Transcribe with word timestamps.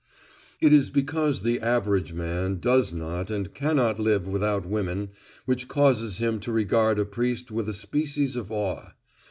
It 0.59 0.73
is 0.73 0.89
because 0.89 1.43
the 1.43 1.59
average 1.59 2.11
man 2.11 2.57
does 2.59 2.91
not 2.91 3.29
and 3.29 3.53
cannot 3.53 3.99
live 3.99 4.27
without 4.27 4.65
women 4.65 5.11
which 5.45 5.67
causes 5.67 6.17
him 6.17 6.39
to 6.39 6.51
regard 6.51 6.97
a 6.97 7.05
priest 7.05 7.51
with 7.51 7.69
a 7.69 7.73
species 7.75 8.35
of 8.35 8.51
awe. 8.51 8.93